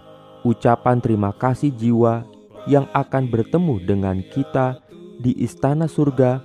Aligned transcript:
ucapan 0.44 1.00
terima 1.00 1.32
kasih 1.32 1.72
jiwa 1.72 2.28
yang 2.68 2.90
akan 2.92 3.32
bertemu 3.32 3.80
dengan 3.88 4.20
kita 4.36 4.84
di 5.24 5.32
istana 5.40 5.88
surga 5.88 6.44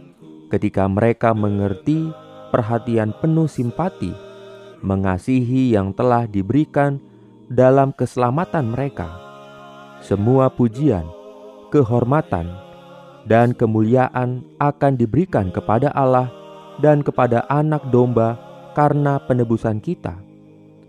ketika 0.55 0.87
mereka 0.87 1.35
mengerti 1.35 2.15
perhatian 2.55 3.11
penuh 3.19 3.51
simpati, 3.51 4.15
mengasihi 4.85 5.75
yang 5.75 5.91
telah 5.97 6.29
diberikan 6.31 7.03
dalam 7.51 7.91
keselamatan 7.91 8.71
mereka. 8.71 9.09
Semua 10.05 10.53
pujian, 10.53 11.07
kehormatan, 11.75 12.49
dan 13.27 13.55
kemuliaan 13.55 14.43
akan 14.59 14.93
diberikan 14.99 15.51
kepada 15.55 15.91
Allah 15.95 16.31
dan 16.83 17.03
kepada 17.07 17.47
Anak 17.47 17.87
Domba 17.95 18.52
karena 18.73 19.21
penebusan 19.23 19.81
kita, 19.81 20.17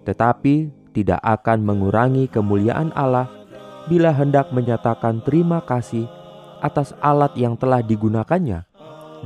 tetapi 0.07 0.71
tidak 0.93 1.19
akan 1.23 1.65
mengurangi 1.65 2.29
kemuliaan 2.29 2.93
Allah 2.95 3.27
bila 3.91 4.15
hendak 4.15 4.53
menyatakan 4.55 5.19
terima 5.25 5.59
kasih 5.63 6.07
atas 6.63 6.95
alat 7.03 7.35
yang 7.35 7.59
telah 7.59 7.83
digunakannya 7.83 8.63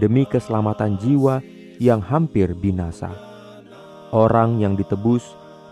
demi 0.02 0.26
keselamatan 0.26 0.98
jiwa 0.98 1.42
yang 1.78 2.02
hampir 2.02 2.58
binasa. 2.58 3.14
Orang 4.10 4.58
yang 4.58 4.74
ditebus 4.74 5.22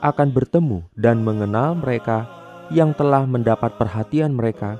akan 0.06 0.30
bertemu 0.30 0.86
dan 0.94 1.26
mengenal 1.26 1.74
mereka 1.74 2.30
yang 2.70 2.94
telah 2.94 3.26
mendapat 3.26 3.78
perhatian 3.78 4.34
mereka, 4.38 4.78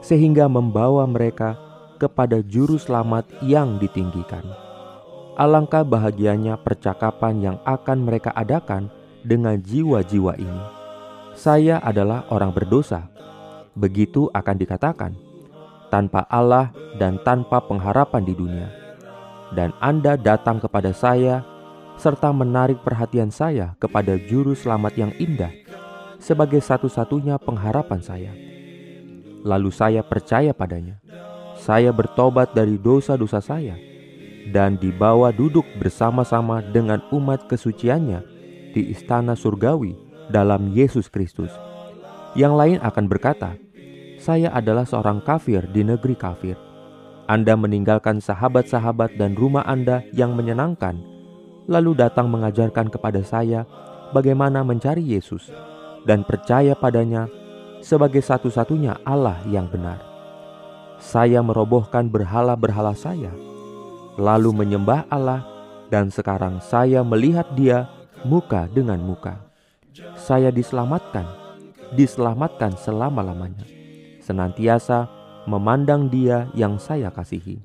sehingga 0.00 0.48
membawa 0.48 1.04
mereka 1.04 1.56
kepada 2.00 2.40
Juru 2.44 2.76
Selamat 2.80 3.28
yang 3.44 3.80
ditinggikan. 3.80 4.63
Alangkah 5.34 5.82
bahagianya 5.82 6.54
percakapan 6.62 7.42
yang 7.42 7.56
akan 7.66 8.06
mereka 8.06 8.30
adakan 8.38 8.86
dengan 9.26 9.58
jiwa-jiwa 9.58 10.38
ini. 10.38 10.62
Saya 11.34 11.82
adalah 11.82 12.22
orang 12.30 12.54
berdosa. 12.54 13.10
Begitu 13.74 14.30
akan 14.30 14.54
dikatakan, 14.54 15.18
tanpa 15.90 16.22
Allah 16.30 16.70
dan 17.02 17.18
tanpa 17.26 17.58
pengharapan 17.58 18.22
di 18.22 18.30
dunia. 18.30 18.70
Dan 19.50 19.74
Anda 19.82 20.14
datang 20.14 20.62
kepada 20.62 20.94
saya 20.94 21.42
serta 21.98 22.30
menarik 22.30 22.78
perhatian 22.86 23.34
saya 23.34 23.74
kepada 23.82 24.14
juru 24.14 24.54
selamat 24.54 24.94
yang 24.94 25.10
indah 25.18 25.50
sebagai 26.22 26.62
satu-satunya 26.62 27.42
pengharapan 27.42 27.98
saya. 27.98 28.30
Lalu 29.42 29.74
saya 29.74 30.06
percaya 30.06 30.54
padanya. 30.54 31.02
Saya 31.58 31.90
bertobat 31.90 32.54
dari 32.54 32.78
dosa-dosa 32.78 33.42
saya 33.42 33.93
dan 34.52 34.76
dibawa 34.76 35.32
duduk 35.32 35.64
bersama-sama 35.80 36.60
dengan 36.60 37.00
umat 37.14 37.48
kesuciannya 37.48 38.20
di 38.74 38.92
istana 38.92 39.32
surgawi 39.38 39.96
dalam 40.28 40.74
Yesus 40.74 41.08
Kristus. 41.08 41.52
Yang 42.34 42.54
lain 42.58 42.78
akan 42.82 43.04
berkata, 43.06 43.54
"Saya 44.18 44.50
adalah 44.50 44.84
seorang 44.84 45.22
kafir 45.22 45.64
di 45.70 45.86
negeri 45.86 46.18
kafir." 46.18 46.58
Anda 47.24 47.56
meninggalkan 47.56 48.20
sahabat-sahabat 48.20 49.16
dan 49.16 49.32
rumah 49.32 49.64
Anda 49.64 50.04
yang 50.12 50.36
menyenangkan, 50.36 51.00
lalu 51.64 51.96
datang 51.96 52.28
mengajarkan 52.28 52.92
kepada 52.92 53.24
saya 53.24 53.64
bagaimana 54.12 54.60
mencari 54.60 55.00
Yesus 55.00 55.48
dan 56.04 56.20
percaya 56.28 56.76
padanya 56.76 57.24
sebagai 57.80 58.20
satu-satunya 58.20 59.00
Allah 59.08 59.40
yang 59.48 59.72
benar. 59.72 60.04
Saya 61.00 61.40
merobohkan 61.40 62.12
berhala-berhala 62.12 62.92
saya 62.92 63.32
lalu 64.18 64.50
menyembah 64.54 65.06
Allah, 65.10 65.42
dan 65.90 66.10
sekarang 66.10 66.58
saya 66.62 67.02
melihat 67.06 67.46
Dia 67.54 67.86
muka 68.26 68.66
dengan 68.70 68.98
muka. 68.98 69.38
Saya 70.18 70.50
diselamatkan, 70.50 71.26
diselamatkan 71.94 72.74
selama-lamanya, 72.74 73.62
senantiasa 74.18 75.06
memandang 75.46 76.10
Dia 76.10 76.50
yang 76.56 76.80
saya 76.80 77.12
kasihi. 77.14 77.62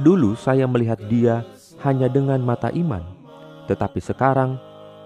Dulu 0.00 0.32
saya 0.38 0.64
melihat 0.64 1.00
Dia 1.10 1.44
hanya 1.84 2.08
dengan 2.08 2.40
mata 2.40 2.72
iman, 2.72 3.04
tetapi 3.68 4.00
sekarang 4.00 4.56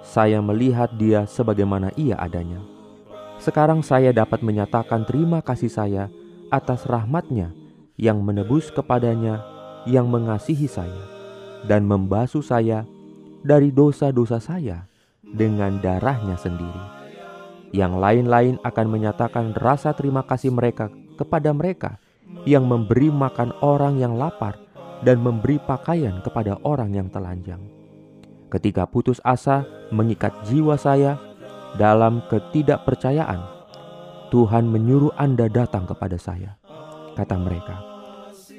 saya 0.05 0.39
melihat 0.39 0.93
Dia 0.95 1.27
sebagaimana 1.27 1.91
Ia 1.99 2.21
adanya. 2.21 2.63
Sekarang 3.43 3.83
saya 3.83 4.15
dapat 4.15 4.41
menyatakan 4.47 5.03
terima 5.03 5.43
kasih 5.43 5.73
saya 5.73 6.07
atas 6.53 6.87
rahmatnya 6.87 7.51
yang 7.99 8.23
menebus 8.23 8.71
kepadanya 8.71 9.54
yang 9.85 10.09
mengasihi 10.09 10.69
saya 10.69 11.05
dan 11.65 11.85
membasuh 11.89 12.45
saya 12.45 12.85
dari 13.45 13.69
dosa-dosa 13.73 14.41
saya 14.41 14.89
dengan 15.25 15.81
darahnya 15.81 16.37
sendiri. 16.41 16.85
Yang 17.75 17.93
lain-lain 17.99 18.57
akan 18.63 18.87
menyatakan 18.87 19.53
rasa 19.59 19.93
terima 19.93 20.23
kasih 20.23 20.55
mereka 20.55 20.89
kepada 21.19 21.51
mereka 21.51 21.99
yang 22.47 22.65
memberi 22.65 23.11
makan 23.11 23.51
orang 23.61 23.99
yang 23.99 24.15
lapar 24.15 24.57
dan 25.03 25.21
memberi 25.21 25.61
pakaian 25.61 26.23
kepada 26.25 26.57
orang 26.63 26.95
yang 26.95 27.09
telanjang. 27.11 27.61
Ketika 28.49 28.87
putus 28.87 29.19
asa 29.27 29.67
mengikat 29.91 30.31
jiwa 30.47 30.79
saya 30.79 31.19
dalam 31.75 32.23
ketidakpercayaan, 32.31 33.43
Tuhan 34.31 34.71
menyuruh 34.71 35.11
Anda 35.19 35.51
datang 35.51 35.91
kepada 35.91 36.15
saya, 36.15 36.55
kata 37.19 37.35
mereka, 37.35 37.94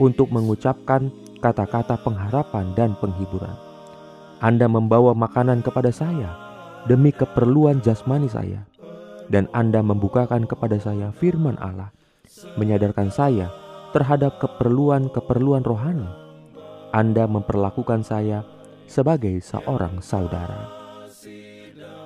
untuk 0.02 0.32
mengucapkan 0.32 1.12
kata-kata 1.40 2.00
pengharapan 2.02 2.74
dan 2.74 2.98
penghiburan. 3.00 3.54
Anda 4.44 4.68
membawa 4.68 5.16
makanan 5.16 5.64
kepada 5.64 5.90
saya 5.90 6.36
demi 6.86 7.10
keperluan 7.10 7.82
jasmani 7.82 8.30
saya, 8.30 8.62
dan 9.32 9.50
Anda 9.56 9.82
membukakan 9.82 10.46
kepada 10.46 10.78
saya 10.78 11.10
firman 11.16 11.58
Allah, 11.58 11.90
menyadarkan 12.60 13.10
saya 13.10 13.50
terhadap 13.96 14.38
keperluan-keperluan 14.44 15.64
rohani. 15.64 16.08
Anda 16.92 17.28
memperlakukan 17.28 18.04
saya 18.04 18.44
sebagai 18.86 19.40
seorang 19.42 20.00
saudara. 20.00 20.70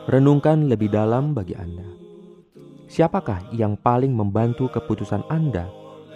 Renungkan 0.10 0.72
lebih 0.72 0.90
dalam 0.90 1.38
bagi 1.38 1.54
Anda. 1.54 1.86
Siapakah 2.90 3.54
yang 3.54 3.78
paling 3.78 4.10
membantu 4.10 4.66
keputusan 4.74 5.22
Anda 5.30 5.70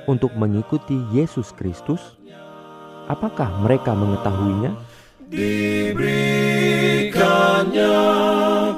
untuk 0.08 0.32
mengikuti 0.36 1.00
Yesus 1.12 1.52
Kristus? 1.56 2.18
Apakah 3.08 3.48
mereka 3.60 3.96
mengetahuinya? 3.96 4.76
Diberikannya 5.28 8.00